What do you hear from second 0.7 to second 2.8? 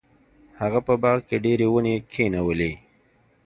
په باغ کې ډیرې ونې کینولې.